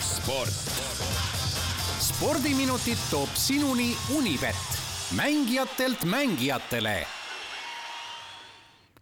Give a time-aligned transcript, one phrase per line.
[0.00, 0.48] sport.
[2.00, 4.56] spordiminutid toob sinuni Unibet,
[5.16, 7.06] mängijatelt mängijatele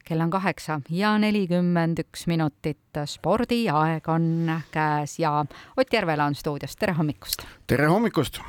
[0.06, 2.78] kell on kaheksa ja nelikümmend üks minutit.
[3.04, 5.44] spordiaeg on käes ja
[5.76, 7.42] Ott Järvela on stuudios, tere hommikust!
[7.66, 8.40] tere hommikust!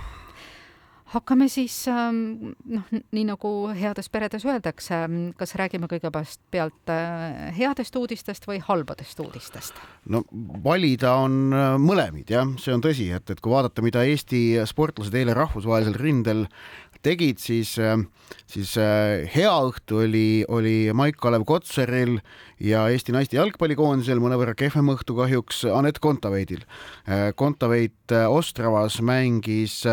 [1.13, 4.99] Hakkame siis ähm, noh, nii nagu heades peredes öeldakse,
[5.39, 9.79] kas räägime kõigepealt pealt äh, headest uudistest või halbadest uudistest?
[10.11, 10.23] no
[10.63, 15.15] valida on äh, mõlemid jah, see on tõsi, et, et kui vaadata, mida Eesti sportlased
[15.15, 16.45] eile rahvusvahelisel rindel
[17.07, 17.97] tegid, siis, äh,
[18.49, 22.17] siis äh, hea õhtu oli, oli Maik-Kalev Kotseril
[22.63, 26.65] ja Eesti naiste jalgpallikoondisel mõnevõrra kehvem õhtu kahjuks Anett Kontaveidil.
[27.07, 29.83] Äh, Kontaveit Ostravas mängis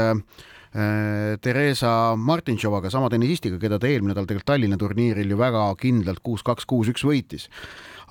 [0.74, 6.66] Theresa Martintšovaga, sama tennisistiga, keda ta eelmine nädal tegelikult Tallinna turniiril ju väga kindlalt kuus-kaks,
[6.66, 7.46] kuus-üks võitis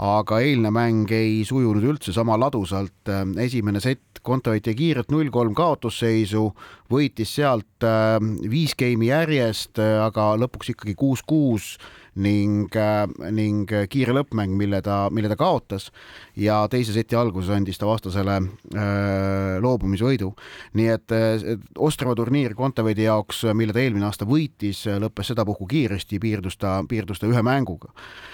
[0.01, 3.09] aga eilne mäng ei sujunud üldse sama ladusalt.
[3.41, 6.53] esimene sett Kontaveit jäi kiirelt null-kolm kaotusseisu,
[6.89, 8.15] võitis sealt äh,
[8.49, 11.75] viis geimi järjest, aga lõpuks ikkagi kuus-kuus
[12.15, 15.89] ning, äh, ning kiire lõppmäng, mille ta, mille ta kaotas
[16.37, 20.33] ja teise seti alguses andis ta vastasele äh, loobumisvõidu.
[20.77, 21.47] nii et äh,
[21.77, 27.19] Ostrava turniir Kontaveidi jaoks, mille ta eelmine aasta võitis, lõppes sedapuhku kiiresti, piirdus ta, piirdus
[27.19, 27.93] ta ühe mänguga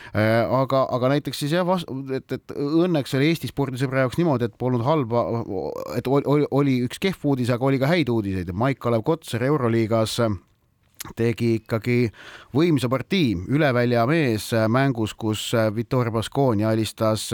[0.10, 1.68] aga, aga näiteks siis jah,
[2.16, 5.22] et, et õnneks oli Eesti spordisõbra jaoks niimoodi, et polnud halba,
[5.94, 8.50] et oli, oli üks kehv uudis, aga oli ka häid uudiseid.
[8.58, 10.18] Maik-Kalev Kotsar Euroliigas
[11.16, 12.10] tegi ikkagi
[12.56, 17.30] võimsa partii, üle välja mees mängus, kus Vittorio Baskonia alistas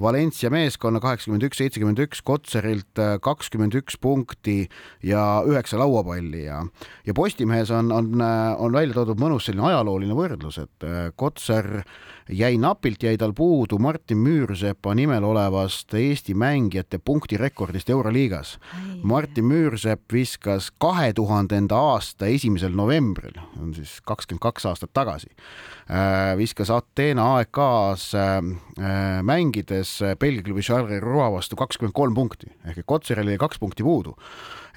[0.00, 4.58] Valencia meeskonna kaheksakümmend üks, seitsekümmend üks, Kotserilt kakskümmend üks punkti
[5.02, 6.44] ja üheksa lauapalli.
[6.44, 6.62] Ja
[7.06, 8.12] ja Postimehes on, on,
[8.58, 11.82] on välja toodud mõnus selline ajalooline võrdlus, et Kotser
[12.28, 18.58] jäi napilt, jäi tal puudu Martin Müürsepa nimel olevast Eesti mängijate punktirekordist Euroliigas.
[19.02, 22.97] Martin Müürsepp viskas kahe tuhandenda aasta esimesel novembril,
[23.62, 25.30] on siis kakskümmend kaks aastat tagasi,
[25.90, 28.38] äh, viskas Ateena AEK-s äh,
[29.22, 32.50] mängides Belgia klubi Charleroi vastu kakskümmend kolm punkti.
[32.66, 34.16] Ehk et Kotseril oli kaks punkti puudu.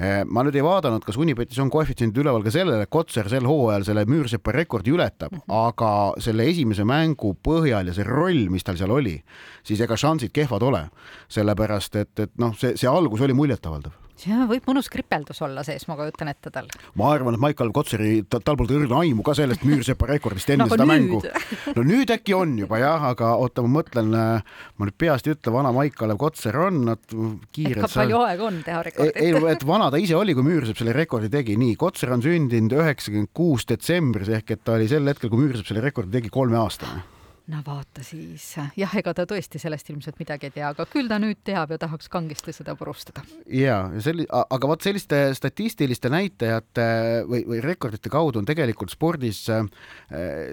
[0.01, 3.83] Ma nüüd ei vaadanud, kas Unibetis on koefitsiendid üleval ka sellele, et Kotser sel hooajal
[3.85, 5.43] selle Müürsepa rekordi ületab, mhm.
[5.53, 5.91] aga
[6.23, 9.19] selle esimese mängu põhjal ja see roll, mis tal seal oli,
[9.67, 10.87] siis ega šansid kehvad ole,
[11.29, 15.85] sellepärast et, et noh, see, see algus oli muljetavaldav see võib mõnus kripeldus olla sees,
[15.89, 16.67] ma kujutan ette tal.
[16.99, 20.71] ma arvan, et Maicel Kotseri, tal polnud õrna aimu ka sellest Müürsepa rekordist enne no,
[20.73, 20.91] seda nüüd.
[20.91, 21.75] mängu.
[21.77, 25.53] no nüüd äkki on juba jah, aga oota, ma mõtlen, ma nüüd peast ei ütle,
[25.55, 27.15] vana Maicel Kotser on, nad
[27.53, 27.85] kiirelt.
[27.85, 29.21] ikka palju aega on teha rekordit.
[29.21, 32.77] ei, et vana ta ise oli, kui Müürsepp selle rekordi tegi, nii, Kotser on sündinud
[32.81, 37.20] üheksakümmend kuus detsembris ehk et ta oli sel hetkel, kui Müürsepp selle rekordi tegi, kolmeaastane
[37.49, 38.43] no vaata siis,
[38.77, 41.79] jah, ega ta tõesti sellest ilmselt midagi ei tea, aga küll ta nüüd teab ja
[41.81, 43.23] tahaks kangesti seda purustada.
[43.47, 46.87] ja selli-, aga vot selliste statistiliste näitajate
[47.29, 49.65] või, või rekordite kaudu on tegelikult spordis äh,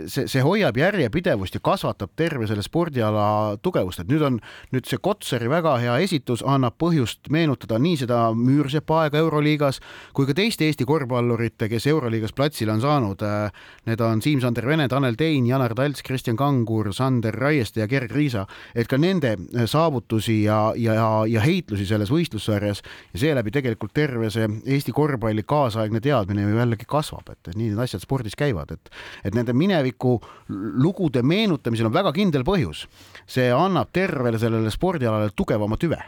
[0.06, 4.40] see, see hoiab järjepidevust ja kasvatab terve selle spordiala tugevust, et nüüd on
[4.72, 9.80] nüüd see Kotsari väga hea esitus annab põhjust meenutada nii seda Müürsepa aega Euroliigas
[10.16, 13.22] kui ka teiste Eesti korvpallurite, kes Euroliigas platsile on saanud.
[13.24, 13.52] Äh,
[13.88, 18.12] need on Siim-Sander Vene, Tanel Tein, Janar Talts, Kristjan Kangur, Pevkur, Sander Raieste ja Gerg
[18.12, 20.94] Riisa, et ka nende äh, saavutusi ja, ja,
[21.26, 26.86] ja heitlusi selles võistlussarjas ja seeläbi tegelikult terve see Eesti korvpalli kaasaegne teadmine ju jällegi
[26.88, 28.92] kasvab, et nii need asjad spordis käivad, et
[29.24, 30.18] et nende mineviku
[30.48, 32.86] lugude meenutamisel on väga kindel põhjus.
[33.26, 35.98] see annab tervele sellele spordialale tugevama tüve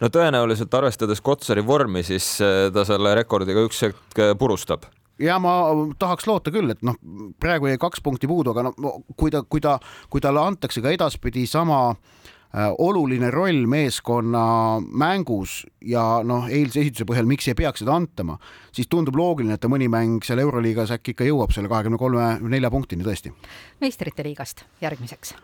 [0.00, 4.86] no tõenäoliselt arvestades Kotsari vormi, siis äh, ta selle rekordiga üks hetk äh, purustab
[5.20, 5.54] ja ma
[5.98, 6.96] tahaks loota küll, et noh,
[7.40, 9.78] praegu jäi kaks punkti puudu, aga no kui ta, kui ta,
[10.10, 14.44] kui talle antakse ka edaspidi sama äh, oluline roll meeskonna
[14.80, 18.38] mängus ja noh, eilse esituse põhjal, miks ei peaks seda antama,
[18.74, 22.34] siis tundub loogiline, et ta mõni mäng seal Euroliigas äkki ikka jõuab selle kahekümne kolme,
[22.52, 23.34] nelja punktini tõesti.
[23.82, 25.36] meistrite liigast järgmiseks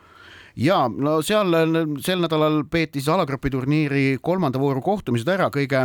[0.59, 1.55] ja no seal
[2.03, 5.85] sel nädalal peeti siis alagrupi turniiri kolmanda vooru kohtumised ära, kõige,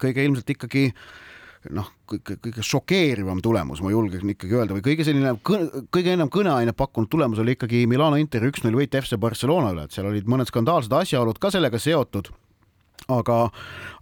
[0.00, 1.04] kõige ilmselt ikkagi äh,
[1.70, 6.76] noh, kõige, kõige šokeerivam tulemus, ma julgen ikkagi öelda, või kõige selline, kõige enam kõneainet
[6.78, 10.50] pakkunud tulemus oli ikkagi Milano Interi üks-null võit FC Barcelona üle, et seal olid mõned
[10.50, 12.32] skandaalsed asjaolud ka sellega seotud
[13.10, 13.36] aga,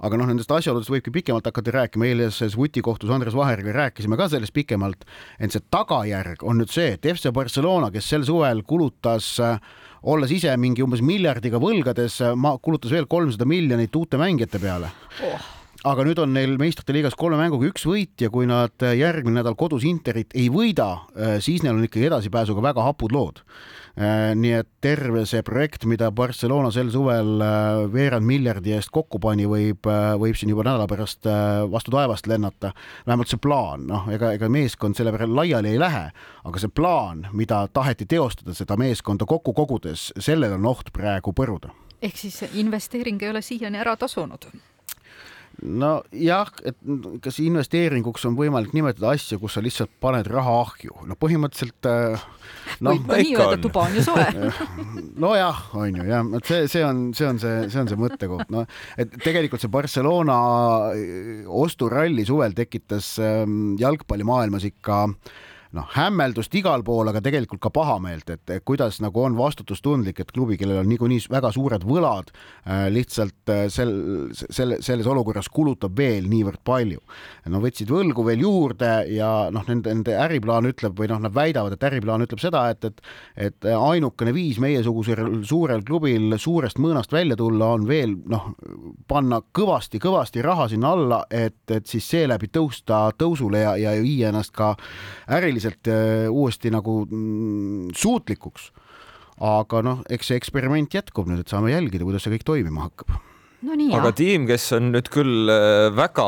[0.04, 4.28] aga noh, nendest asjaoludest võibki pikemalt hakata rääkima, eilses Vuti kohtus Andres Vaheriga rääkisime ka
[4.32, 5.06] sellest pikemalt,
[5.40, 9.36] ent see tagajärg on nüüd see, et FC Barcelona, kes sel suvel kulutas
[10.00, 12.20] olles ise mingi umbes miljardiga võlgades,
[12.64, 14.92] kulutas veel kolmsada miljonit uute mängijate peale.
[15.28, 19.40] Oh aga nüüd on neil meistrite liigas kolme mänguga üks võit ja kui nad järgmine
[19.40, 23.44] nädal kodus Interit ei võida, äh, siis neil on ikkagi edasipääsuga väga hapud lood.
[24.00, 27.42] nii et terve see projekt, mida Barcelona sel suvel
[27.92, 29.82] veerand miljardi eest kokku pani, võib,
[30.22, 31.26] võib siin juba nädala pärast
[31.68, 32.70] vastu taevast lennata.
[33.06, 36.06] vähemalt see plaan, noh, ega, ega meeskond selle peale laiali ei lähe,
[36.44, 41.74] aga see plaan, mida taheti teostada, seda meeskonda kokku kogudes, sellel on oht praegu põruda
[42.00, 44.46] ehk siis investeering ei ole siiani ära tasunud?
[45.60, 46.76] Nojah, et
[47.24, 51.88] kas investeeringuks on võimalik nimetada asja, kus sa lihtsalt paned raha ahju, no põhimõtteliselt
[52.80, 52.94] no,.
[52.94, 54.26] võib ka nii öelda, tuba on ju soe.
[55.24, 58.48] Nojah, on ju jah, et see, see on, see on see, see on see mõttekoht,
[58.54, 60.40] noh, et tegelikult see Barcelona
[61.60, 65.38] osturalli suvel tekitas ähm, jalgpallimaailmas ikka äh,
[65.76, 70.58] noh, hämmeldust igal pool, aga tegelikult ka pahameelt, et kuidas nagu on vastutustundlik, et klubi,
[70.60, 72.32] kellel on niikuinii väga suured võlad,
[72.66, 73.92] äh, lihtsalt äh, sel,
[74.34, 77.00] selle, selles olukorras kulutab veel niivõrd palju.
[77.50, 81.74] no võtsid võlgu veel juurde ja noh, nende, nende äriplaan ütleb või noh, nad väidavad,
[81.74, 83.00] et äriplaan ütleb seda, et, et
[83.40, 88.50] et ainukene viis meiesugusel suurel klubil suurest mõõnast välja tulla on veel noh,
[89.08, 94.54] panna kõvasti-kõvasti raha sinna alla, et, et siis seeläbi tõusta tõusule ja, ja viia ennast
[94.56, 94.74] ka
[95.30, 98.70] äriliselt selliselt äh, uuesti nagu mm, suutlikuks.
[99.40, 103.29] aga noh, eks see eksperiment jätkub nüüd, et saame jälgida, kuidas see kõik toimima hakkab
[103.66, 106.26] no nii, aga tiim, kes on nüüd küll äh, väga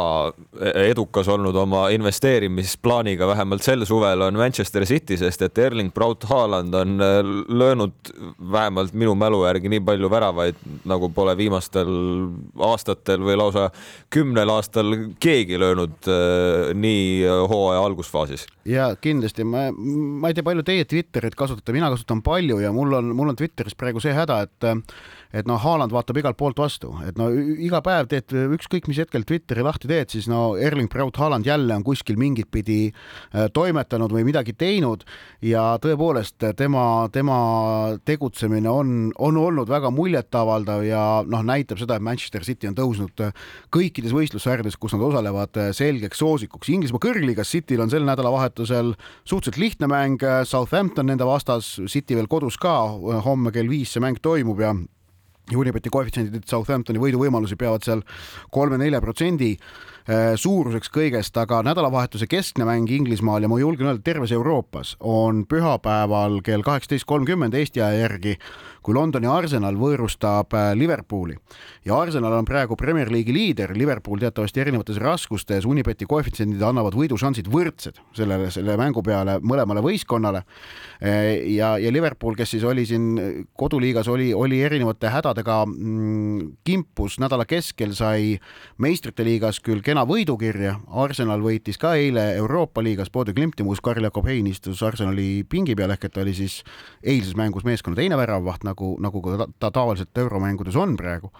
[0.84, 6.74] edukas olnud oma investeerimisplaaniga, vähemalt sel suvel, on Manchester City, sest et Erling Braut Haaland
[6.76, 8.12] on äh, löönud
[8.52, 11.92] vähemalt minu mälu järgi nii palju väravaid, nagu pole viimastel
[12.68, 13.70] aastatel või lausa
[14.12, 14.92] kümnel aastal
[15.22, 18.46] keegi löönud äh, nii hooaja algusfaasis.
[18.68, 23.00] ja kindlasti ma, ma ei tea, palju teie Twitterit kasutate, mina kasutan palju ja mul
[23.00, 24.72] on, mul on Twitteris praegu see häda, et
[25.32, 27.30] et noh, Haaland vaatab igalt poolt vastu, et no
[27.62, 31.74] iga päev teed ükskõik mis hetkel Twitteri lahti teed, siis no Erling Braut Haaland jälle
[31.76, 35.04] on kuskil mingit pidi äh, toimetanud või midagi teinud
[35.44, 37.38] ja tõepoolest tema, tema
[38.08, 43.24] tegutsemine on, on olnud väga muljetavaldav ja noh, näitab seda, et Manchester City on tõusnud
[43.26, 43.34] äh,
[43.74, 46.72] kõikides võistlussarjades, kus nad osalevad, äh, selgeks soosikuks.
[46.72, 48.94] Inglismaa kõrgliigas Cityl on sel nädalavahetusel
[49.24, 52.74] suhteliselt lihtne mäng, Southampton nende vastas, City veel kodus ka,
[53.26, 54.72] homme kell viis see mäng toimub ja
[55.50, 58.04] Unibeti koefitsiendid Southamptoni võiduvõimalusi peavad seal
[58.54, 59.56] kolme-nelja protsendi
[60.02, 65.44] Äh, suuruseks kõigest, aga nädalavahetuse keskne mäng Inglismaal ja ma julgen öelda, terves Euroopas on
[65.46, 68.32] pühapäeval kell kaheksateist kolmkümmend Eesti aja järgi,
[68.82, 71.36] kui Londoni Arsenal võõrustab äh, Liverpooli
[71.86, 77.46] ja Arsenal on praegu Premier League'i liider, Liverpool teatavasti erinevates raskustes, Unibeti koefitsiendid annavad võidušansid
[77.46, 80.42] võrdsed sellele, selle mängu peale mõlemale võistkonnale.
[80.98, 83.06] Äh, ja, ja Liverpool, kes siis oli siin
[83.54, 88.36] koduliigas, oli, oli erinevate hädadega mm, kimpus nädala keskel, sai
[88.78, 93.10] meistrite liigas küll kena võidukirja, Arsenal võitis ka eile Euroopa liigas.
[93.10, 95.90] Bode Klimti, muuseas Karl-Jakob Hein istus Arsenali pingi peal.
[95.90, 96.60] Ehk et ta oli siis
[97.02, 101.32] eilses mängus meeskonna teine väravvaht, nagu, nagu ta, ta tavaliselt euromängudes on praegu.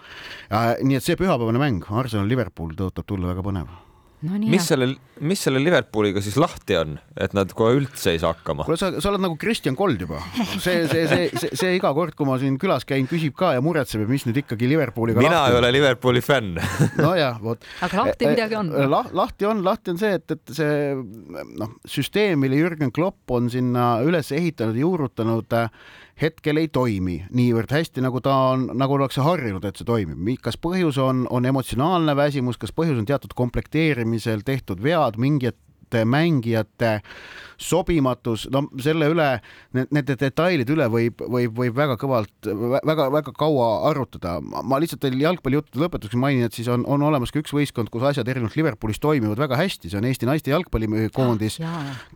[0.83, 3.92] nii et see pühapäevane mäng, Arsenal-Liverpool tõotab tulla väga põnev
[4.23, 4.39] no,.
[4.39, 4.87] mis selle,
[5.23, 8.65] mis selle Liverpooliga siis lahti on, et nad kohe üldse ei saa hakkama?
[8.67, 10.21] kuule, sa, sa oled nagu Kristjan Kold juba.
[10.63, 13.63] see, see, see, see, see iga kord, kui ma siin külas käin, küsib ka ja
[13.63, 16.61] muretseb, et mis nüüd ikkagi Liverpooliga mina lahti ei ole Liverpooli fänn
[16.99, 17.65] nojah, vot.
[17.85, 19.11] aga lahti midagi on eh, lah,.
[19.15, 20.77] lahti on, lahti on see, et, et see
[21.59, 25.69] noh, süsteem, mille Jürgen Klopp on sinna üles ehitanud ja juurutanud äh,
[26.21, 30.19] hetkel ei toimi niivõrd hästi, nagu ta on, nagu ollakse harjunud, et see toimib.
[30.41, 33.33] kas põhjus on, on emotsionaalne väsimus, kas põhjus on teatud
[34.13, 35.17] komplekteerimisel tehtud vead,
[36.01, 37.01] mingid mängijate
[37.63, 39.27] sobimatus, no selle üle,
[39.75, 44.39] nende detailide üle võib, võib, võib väga kõvalt väga,, väga-väga kaua arutada.
[44.41, 48.03] ma lihtsalt teil jalgpallijuttude lõpetuseks mainin, et siis on, on olemas ka üks võistkond, kus
[48.09, 51.59] asjad erinevalt Liverpoolist toimivad väga hästi, see on Eesti naiste jalgpallikoondis,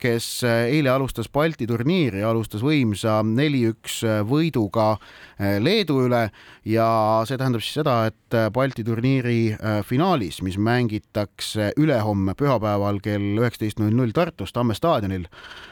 [0.04, 6.28] kes äh, eile alustas Balti turniiri, alustas võimsa neli-üks äh, võiduga äh, Leedu üle.
[6.68, 6.88] Ja
[7.28, 9.56] see tähendab siis seda, et Balti turniiri
[9.88, 15.28] finaalis, mis mängitakse ülehomme pühapäeval kell üheksateist null null Tartus Tamme staadionil,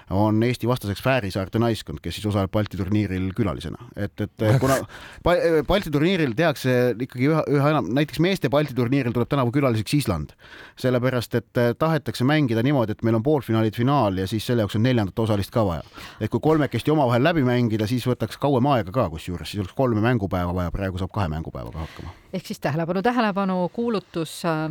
[0.10, 3.78] on Eesti vastaseks Fäärisaarte naiskond, kes siis osaleb Balti turniiril külalisena.
[3.96, 4.78] et, et kuna
[5.70, 10.36] Balti turniiril tehakse ikkagi üha, üha enam, näiteks meeste Balti turniiril tuleb tänavu külaliseks Island,
[10.82, 14.86] sellepärast et tahetakse mängida niimoodi, et meil on poolfinaalid, finaal ja siis selle jaoks on
[14.86, 15.84] neljandat osalist ka vaja.
[16.20, 20.02] et kui kolmekesti omavahel läbi mängida, siis võtaks kauem aega ka, kusjuures siis oleks kolme
[20.02, 22.14] mängupäeva vaja, praegu saab kahe mängupäevaga hakkama.
[22.34, 24.66] ehk siis tähelepanu, tähelepanu, kuulutus äh,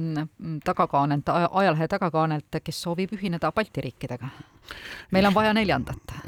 [0.64, 4.28] tagakaanelt, ajalehe tagakaanelt, kes soovib ühineda Balti riikidega
[5.10, 6.14] meil on vaja neljandat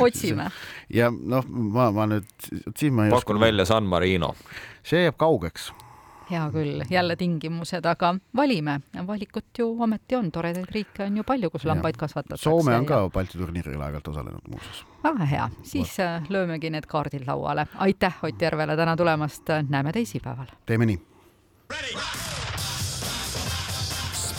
[0.00, 0.50] otsime.
[0.88, 2.26] ja noh, ma, ma nüüd,
[2.76, 3.46] siin ma ei pakun oska...
[3.46, 4.34] välja San Marino.
[4.82, 5.72] see jääb kaugeks
[6.30, 11.50] hea küll, jälle tingimused, aga valime, valikut ju ometi on, toredaid riike on ju palju,
[11.50, 12.44] kus lambaid kasvatatakse.
[12.44, 14.84] Soome on ka Balti turniiril aeg-ajalt osalenud muuseas.
[15.02, 17.66] väga hea, siis äh, löömegi need kaardid lauale.
[17.74, 20.46] aitäh Ott Järvele täna tulemast, näeme teisipäeval.
[20.66, 21.00] teeme nii.